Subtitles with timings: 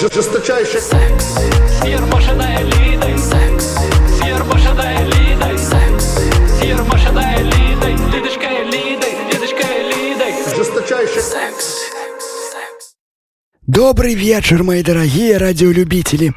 [0.00, 1.34] Жесточайший секс
[1.82, 3.74] Сир машина элитой секс
[4.20, 6.18] Сир машина элитой секс
[6.60, 11.90] Сир машина элитой Лидочка элитой, лидочка элитой Жесточайший Секс
[13.66, 16.32] Добрый вечер, мои дорогие радиолюбители!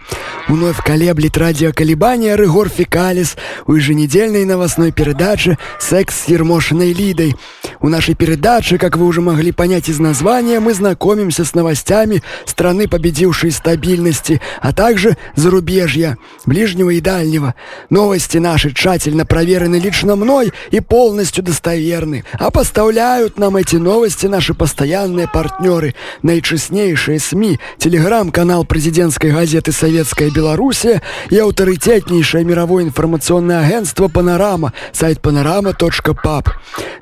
[0.52, 3.38] Вновь колеблет радиоколебания Рыгор Фекалис
[3.68, 7.38] у еженедельной новостной передачи «Секс с Ермошиной Лидой».
[7.80, 12.90] У нашей передачи, как вы уже могли понять из названия, мы знакомимся с новостями страны,
[12.90, 17.56] победившей стабильности, а также зарубежья, ближнего и дальнего.
[17.90, 24.54] Новости наши тщательно проверены лично мной и полностью достоверны, а поставляют нам эти новости наши
[24.54, 34.74] постоянные партнеры, наичестнейшие СМИ, телеграм-канал президентской газеты «Советская Белоруссия» и авторитетнейшее мировое информационное агентство «Панорама»,
[34.92, 36.48] сайт panorama.pub.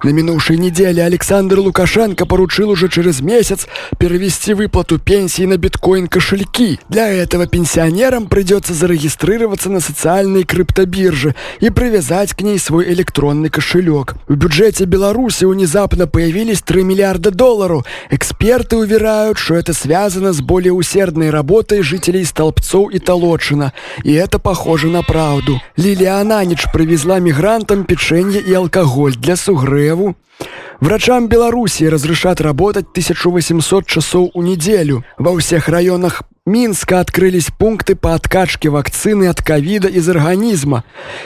[0.03, 3.67] На минувшей неделе Александр Лукашенко поручил уже через месяц
[3.97, 6.79] перевести выплату пенсии на биткоин-кошельки.
[6.89, 14.15] Для этого пенсионерам придется зарегистрироваться на социальной криптобирже и привязать к ней свой электронный кошелек.
[14.27, 17.85] В бюджете Беларуси внезапно появились 3 миллиарда долларов.
[18.09, 23.73] Эксперты уверяют, что это связано с более усердной работой жителей Столбцов и Толочина.
[24.03, 25.61] И это похоже на правду.
[25.75, 30.15] Лилия Ананич привезла мигрантам печенье и алкоголь для Сугреву.
[30.79, 35.03] Врачам Беларуси разрешат работать 1800 часов у неделю.
[35.17, 40.83] Во всех районах Минска открылись пункты по откачке вакцины от ковида из организма.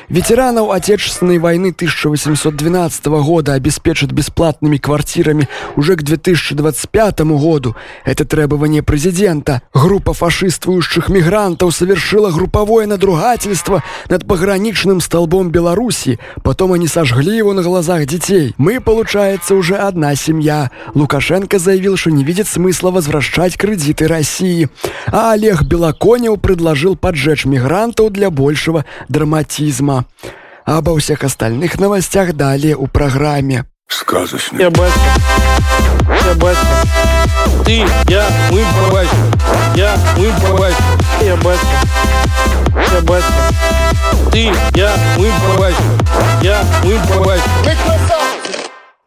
[0.10, 7.76] Ветеранов Отечественной войны 1812 года обеспечат бесплатными квартирами уже к 2025 году.
[8.04, 9.62] Это требование президента.
[9.74, 16.20] Группа фашистующих мигрантов совершила групповое надругательство над пограничным столбом Беларуси.
[16.42, 18.56] Потом они сожгли его на глазах детей.
[18.58, 20.72] Мы, получается, уже одна семья.
[20.96, 24.70] Лукашенко заявил, что не видит смысла возвращать кредиты России
[25.14, 30.06] а Олег Белоконев предложил поджечь мигрантов для большего драматизма.
[30.66, 33.66] А обо всех остальных новостях далее у программе.
[33.88, 35.00] Сказочный Я батька.
[36.26, 36.66] Я батька.
[37.64, 39.16] Ты, я, мы батька.
[39.76, 40.84] Я, мы батька.
[41.22, 41.68] Я батька.
[42.92, 43.34] Я батька.
[44.32, 45.84] Ты, я, мы батька.
[46.42, 48.33] Я, мы батька.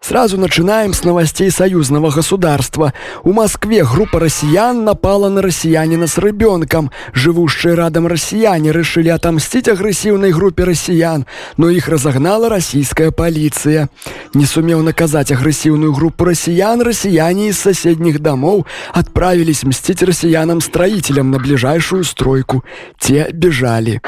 [0.06, 2.92] Сразу начинаем с новостей союзного государства.
[3.24, 6.92] У Москве группа россиян напала на россиянина с ребенком.
[7.12, 13.90] Живущие рядом россияне решили отомстить агрессивной группе россиян, но их разогнала российская полиция.
[14.32, 22.04] Не сумев наказать агрессивную группу россиян, россияне из соседних домов отправились мстить россиянам-строителям на ближайшую
[22.04, 22.62] стройку.
[23.00, 24.00] Те бежали.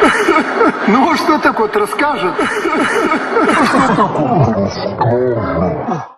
[0.88, 2.34] Ну что такое расскажет?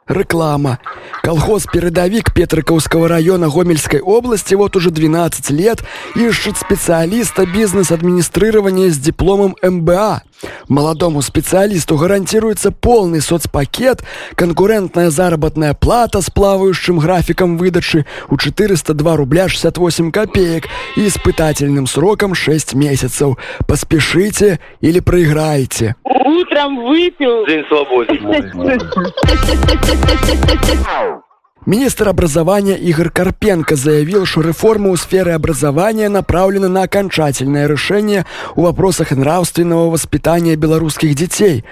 [0.06, 0.78] Реклама.
[1.22, 5.82] Колхоз «Передовик» Петриковского района Гомельской области вот уже 12 лет
[6.14, 10.22] ищет специалиста бизнес-администрирования с дипломом МБА.
[10.68, 14.02] Молодому специалисту гарантируется полный соцпакет,
[14.34, 22.34] конкурентная заработная плата с плавающим графиком выдачи у 402 рубля 68 копеек и испытательным сроком
[22.34, 23.36] 6 месяцев.
[23.66, 25.96] Поспешите или проиграете.
[26.04, 27.46] Утром выпил.
[27.46, 28.20] День свободен.
[31.70, 38.26] Министр образования Игорь Карпенко заявил, что реформа у сферы образования направлена на окончательное решение
[38.56, 41.64] в вопросах нравственного воспитания белорусских детей.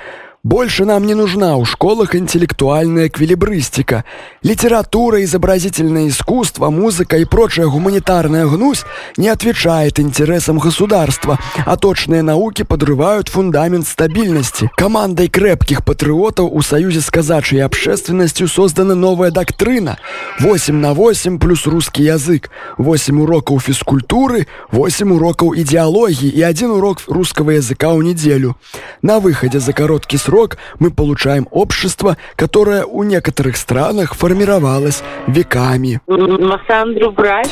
[0.49, 4.07] Больше нам не нужна у школах интеллектуальная эквилибристика.
[4.43, 8.85] Литература, изобразительное искусство, музыка и прочая гуманитарная гнусь
[9.19, 14.71] не отвечает интересам государства, а точные науки подрывают фундамент стабильности.
[14.75, 19.99] Командой крепких патриотов у Союзе с казачьей общественностью создана новая доктрина.
[20.41, 22.49] 8 на 8 плюс русский язык,
[22.79, 28.57] 8 уроков физкультуры, 8 уроков идеологии и один урок русского языка в неделю.
[29.03, 30.38] На выходе за короткий срок
[30.79, 36.01] мы получаем общество, которое у некоторых странах формировалось веками.
[36.07, 37.51] Массандру брать.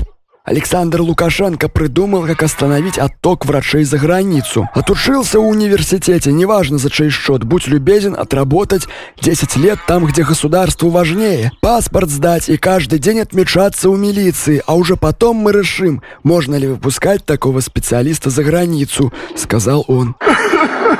[0.44, 4.68] Александр Лукашенко придумал, как остановить отток врачей за границу.
[4.74, 8.86] Отучился в университете, неважно за чей счет, будь любезен отработать
[9.22, 11.50] 10 лет там, где государству важнее.
[11.62, 16.68] Паспорт сдать и каждый день отмечаться у милиции, а уже потом мы решим, можно ли
[16.68, 20.14] выпускать такого специалиста за границу, сказал он.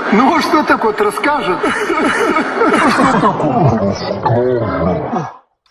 [0.13, 1.59] Ну что такое расскажет?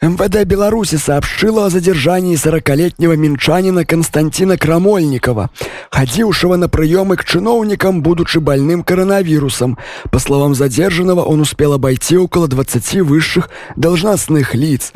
[0.03, 5.49] МВД Беларуси сообщило о задержании 40-летнего минчанина Константина Крамольникова,
[5.91, 9.77] ходившего на приемы к чиновникам, будучи больным коронавирусом.
[10.11, 14.91] По словам задержанного, он успел обойти около 20 высших должностных лиц.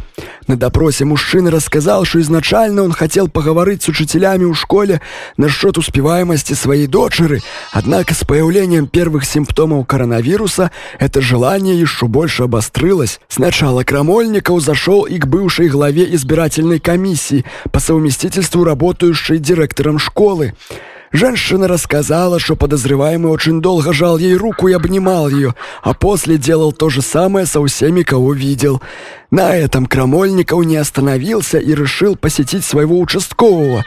[0.45, 4.99] На допросе мужчина рассказал, что изначально он хотел поговорить с учителями у школе
[5.37, 13.21] насчет успеваемости своей дочери, однако с появлением первых симптомов коронавируса это желание еще больше обострилось.
[13.29, 20.53] Сначала Крамольников зашел и к бывшей главе избирательной комиссии, по совместительству работающей директором школы.
[21.11, 26.73] Женщина рассказала, что подозреваемый очень долго жал ей руку и обнимал ее, а после делал
[26.73, 28.81] то же самое со всеми, кого видел.
[29.31, 33.85] На этом Крамольников не остановился и решил посетить своего участкового.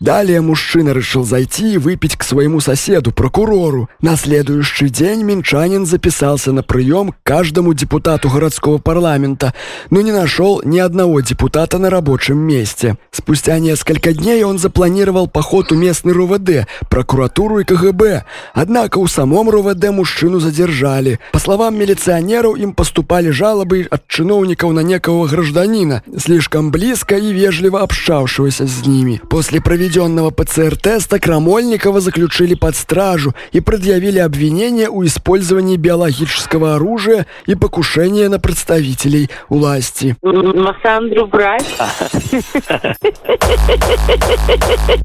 [0.00, 3.88] Далее мужчина решил зайти и выпить к своему соседу, прокурору.
[4.00, 9.54] На следующий день минчанин записался на прием к каждому депутату городского парламента,
[9.90, 12.96] но не нашел ни одного депутата на рабочем месте.
[13.10, 18.24] Спустя несколько дней он запланировал поход у местной РУВД, прокуратуру и КГБ.
[18.54, 21.18] Однако у самом РУВД мужчину задержали.
[21.32, 27.80] По словам милиционеров, им поступали жалобы от чиновников на некого гражданина, слишком близко и вежливо
[27.80, 29.20] общавшегося с ними.
[29.28, 37.26] После проведения проведенного ПЦР-теста Крамольникова заключили под стражу и предъявили обвинение у использовании биологического оружия
[37.46, 40.14] и покушения на представителей власти.
[40.22, 41.64] Массандру брать?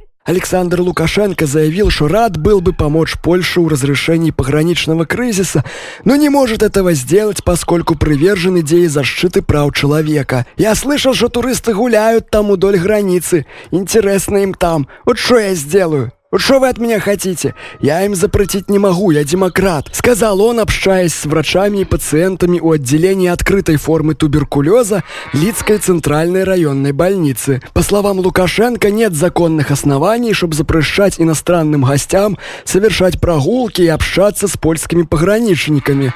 [0.26, 5.66] Александр Лукашенко заявил, что рад был бы помочь Польше у разрешении пограничного кризиса,
[6.06, 10.46] но не может этого сделать, поскольку привержен идее защиты прав человека.
[10.56, 13.46] Я слышал, что туристы гуляют там удоль границы.
[13.72, 14.88] Интересно им там.
[15.04, 16.14] Вот что я сделаю?
[16.36, 17.54] Что вы от меня хотите?
[17.80, 22.72] Я им запретить не могу, я демократ»,— сказал он, общаясь с врачами и пациентами у
[22.72, 25.04] отделения открытой формы туберкулеза
[25.34, 27.62] Лицкой центральной районной больницы.
[27.74, 34.58] По словам Лукашенко, нет законных оснований, чтобы запрещать иностранным гостям совершать прогулки и общаться с
[34.58, 36.14] польскими пограничниками.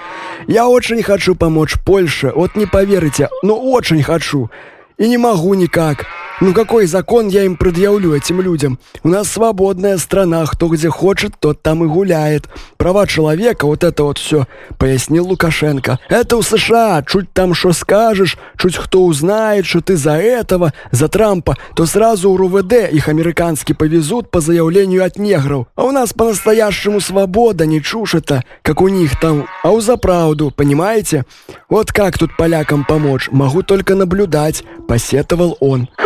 [0.48, 4.50] «Я очень хочу помочь Польше, вот не поверите, но очень хочу.
[4.98, 6.06] И не могу никак».
[6.40, 8.78] Ну какой закон я им предъявлю этим людям?
[9.02, 12.48] У нас свободная страна, кто где хочет, тот там и гуляет.
[12.78, 14.46] Права человека, вот это вот все,
[14.78, 15.98] пояснил Лукашенко.
[16.10, 21.08] Это у США, чуть там что скажешь, чуть кто узнает, что ты за этого, за
[21.08, 25.66] Трампа, то сразу у РУВД их американский повезут по заявлению от негров.
[25.76, 29.98] А у нас по-настоящему свобода, не чушь это, как у них там, а у за
[29.98, 31.26] правду, понимаете?
[31.68, 35.90] Вот как тут полякам помочь, могу только наблюдать, посетовал он.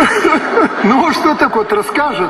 [0.84, 2.30] Ну, а что такое расскажет?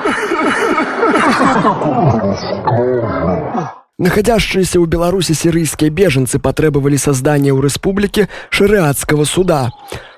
[3.98, 9.70] Находящиеся у Беларуси сирийские беженцы потребовали создания у республики шариатского суда.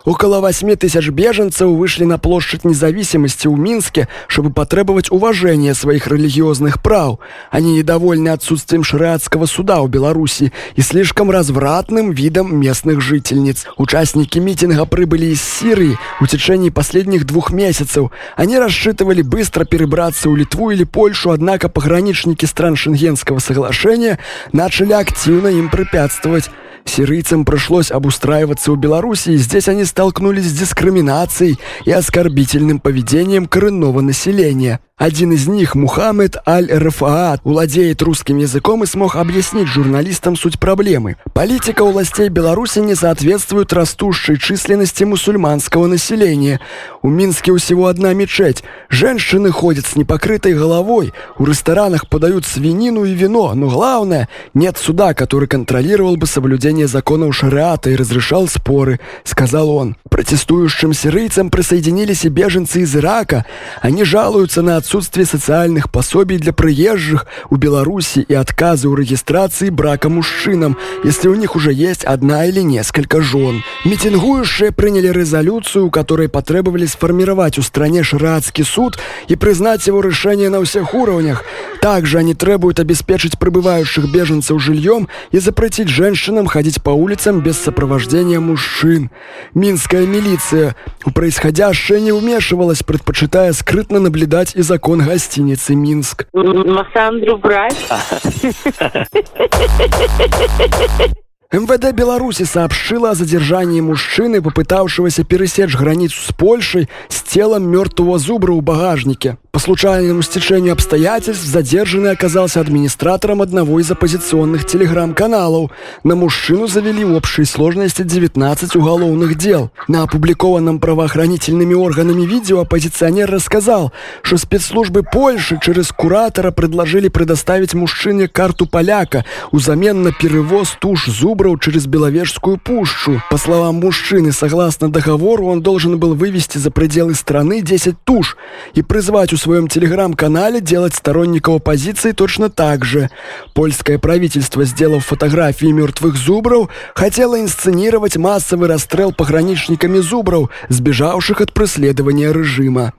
[0.05, 6.81] Около 8 тысяч беженцев вышли на площадь независимости у Минске, чтобы потребовать уважения своих религиозных
[6.81, 7.19] прав.
[7.51, 13.65] Они недовольны отсутствием шариатского суда у Беларуси и слишком развратным видом местных жительниц.
[13.77, 18.11] Участники митинга прибыли из Сирии в течение последних двух месяцев.
[18.35, 24.19] Они рассчитывали быстро перебраться у Литву или Польшу, однако пограничники стран Шенгенского соглашения
[24.51, 26.49] начали активно им препятствовать.
[26.85, 34.01] Сирийцам пришлось обустраиваться у Беларуси, и здесь они столкнулись с дискриминацией и оскорбительным поведением коренного
[34.01, 34.79] населения.
[34.95, 41.17] Один из них, Мухаммед Аль-Рафаат, владеет русским языком и смог объяснить журналистам суть проблемы.
[41.33, 46.59] Политика у властей Беларуси не соответствует растущей численности мусульманского населения.
[47.01, 48.63] У Минске всего одна мечеть.
[48.87, 51.11] Женщины ходят с непокрытой головой.
[51.39, 53.55] У ресторанах подают свинину и вино.
[53.55, 59.97] Но главное, нет суда, который контролировал бы соблюдение законов шариата и разрешал споры, сказал он.
[60.11, 63.43] Протестующим сирийцам присоединились и беженцы из Ирака.
[63.81, 70.09] Они жалуются на отсутствие социальных пособий для приезжих у Беларуси и отказы у регистрации брака
[70.09, 73.63] мужчинам, если у них уже есть одна или несколько жен.
[73.85, 78.99] Митингующие приняли резолюцию, которой потребовали сформировать у стране шариатский суд
[79.29, 81.45] и признать его решение на всех уровнях.
[81.81, 88.41] Также они требуют обеспечить пребывающих беженцев жильем и запретить женщинам ходить по улицам без сопровождения
[88.41, 89.11] мужчин.
[89.53, 90.75] Минская милиция
[91.05, 96.25] у происходящее не вмешивалась, предпочитая скрытно наблюдать и закон гостиницы Минск.
[96.33, 97.77] Массандру брать?
[101.53, 108.53] МВД Беларуси сообщила о задержании мужчины, попытавшегося пересечь границу с Польшей с телом мертвого зубра
[108.53, 109.37] у багажнике.
[109.51, 115.69] По случайному стечению обстоятельств задержанный оказался администратором одного из оппозиционных телеграм-каналов.
[116.03, 119.69] На мужчину завели в общей сложности 19 уголовных дел.
[119.87, 123.93] На опубликованном правоохранительными органами видео оппозиционер рассказал,
[124.23, 131.05] что спецслужбы Польши через куратора предложили предоставить мужчине карту поляка узамен на перевоз туш
[131.43, 133.21] зубров через Беловежскую пущу.
[133.29, 138.37] По словам мужчины, согласно договору, он должен был вывести за пределы страны 10 туш
[138.75, 143.09] и призвать у своем телеграм-канале делать сторонников оппозиции точно так же.
[143.53, 152.31] Польское правительство, сделав фотографии мертвых зубров, хотело инсценировать массовый расстрел пограничниками зубров, сбежавших от преследования
[152.31, 152.93] режима.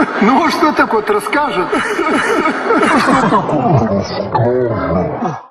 [0.22, 1.66] Ну, что такое расскажет?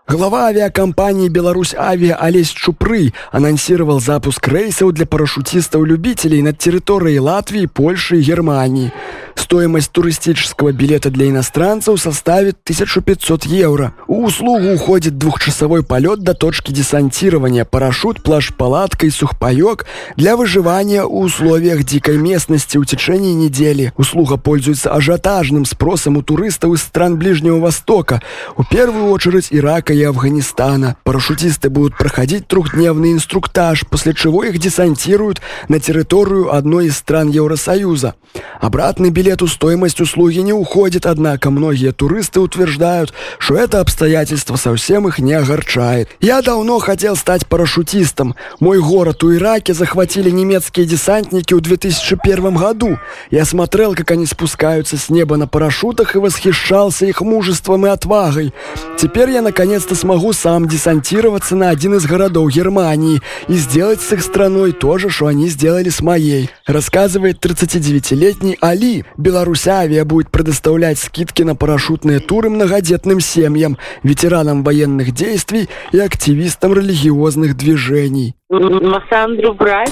[0.07, 8.17] Глава авиакомпании «Беларусь Авиа» Олесь Чупры анонсировал запуск рейсов для парашютистов-любителей на территории Латвии, Польши
[8.17, 8.91] и Германии.
[9.39, 13.93] Стоимость туристического билета для иностранцев составит 1500 евро.
[14.05, 19.85] У услугу уходит двухчасовой полет до точки десантирования, парашют, плащ-палатка и сухпайок
[20.17, 23.93] для выживания у условиях дикой местности в течение недели.
[23.95, 28.21] Услуга пользуется ажиотажным спросом у туристов из стран Ближнего Востока,
[28.57, 30.97] в первую очередь Ирака и Афганистана.
[31.05, 38.15] Парашютисты будут проходить трехдневный инструктаж, после чего их десантируют на территорию одной из стран Евросоюза.
[38.59, 45.19] Обратный билету стоимость услуги не уходит, однако многие туристы утверждают, что это обстоятельство совсем их
[45.19, 46.09] не огорчает.
[46.19, 48.33] Я давно хотел стать парашютистом.
[48.59, 52.97] Мой город у Ираке захватили немецкие десантники в 2001 году.
[53.29, 58.51] Я смотрел, как они спускаются с неба на парашютах и восхищался их мужеством и отвагой.
[58.97, 64.23] Теперь я наконец-то смогу сам десантироваться на один из городов Германии и сделать с их
[64.23, 69.05] страной то же, что они сделали с моей, рассказывает 39-летний Али.
[69.19, 76.73] Беларусь Авиа будет предоставлять скидки на парашютные туры многодетным семьям, ветеранам военных действий и активистам
[76.73, 78.35] религиозных движений.
[78.49, 79.91] Массандру брать?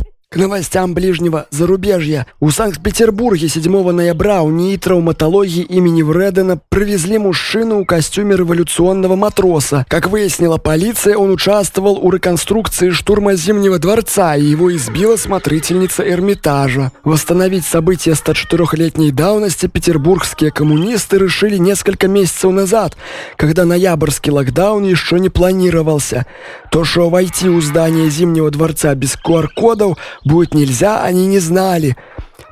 [0.32, 2.26] К новостям ближнего зарубежья.
[2.40, 9.84] У Санкт-Петербурге 7 ноября у НИИ травматологии имени Вредена привезли мужчину в костюме революционного матроса.
[9.90, 16.92] Как выяснила полиция, он участвовал у реконструкции штурма Зимнего дворца, и его избила смотрительница Эрмитажа.
[17.04, 22.96] Восстановить события 104-летней давности петербургские коммунисты решили несколько месяцев назад,
[23.36, 26.24] когда ноябрьский локдаун еще не планировался.
[26.70, 31.96] То, что войти у здания Зимнего дворца без QR-кодов будет нельзя, они не знали.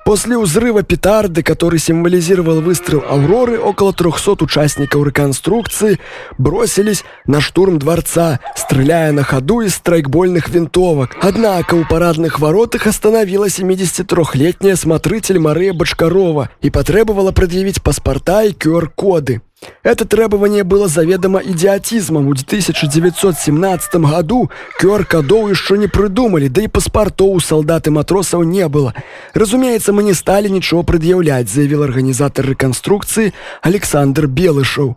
[0.05, 6.01] После взрыва петарды, который символизировал выстрел «Авроры», около 300 участников реконструкции
[6.39, 11.17] бросились на штурм дворца, стреляя на ходу из страйкбольных винтовок.
[11.21, 18.53] Однако у парадных ворот их остановила 73-летняя смотритель Мария Бочкарова и потребовала предъявить паспорта и
[18.53, 19.43] QR-коды.
[19.83, 22.29] Это требование было заведомо идиотизмом.
[22.29, 24.51] В 1917 году
[24.81, 28.95] QR-кодов еще не придумали, да и паспортов у солдат и матросов не было.
[29.35, 34.97] Разумеется, мы не стали ничего предъявлять, заявил организатор реконструкции Александр Белышев.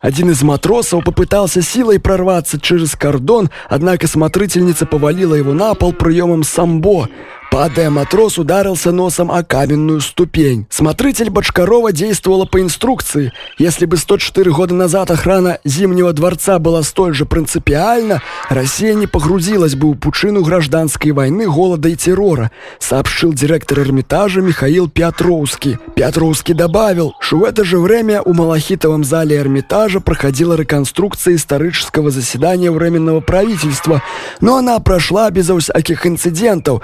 [0.00, 6.42] Один из матросов попытался силой прорваться через кордон, однако смотрительница повалила его на пол приемом
[6.42, 7.08] самбо.
[7.54, 10.66] Падая, матрос ударился носом о каменную ступень.
[10.70, 13.32] Смотритель Бочкарова действовала по инструкции.
[13.58, 19.76] Если бы 104 года назад охрана Зимнего дворца была столь же принципиальна, Россия не погрузилась
[19.76, 25.78] бы в пучину гражданской войны, голода и террора, сообщил директор Эрмитажа Михаил Петровский.
[25.94, 32.72] Петровский добавил, что в это же время у Малахитовом зале Эрмитажа проходила реконструкция исторического заседания
[32.72, 34.02] Временного правительства,
[34.40, 36.82] но она прошла безо всяких инцидентов,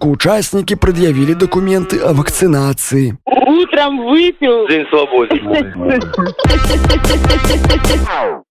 [0.00, 3.18] поскольку участники предъявили документы о вакцинации.
[3.26, 4.66] Утром выпил.
[4.68, 5.40] День свободы.